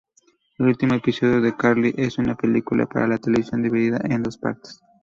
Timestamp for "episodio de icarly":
0.95-1.93